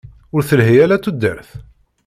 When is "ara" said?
0.83-1.03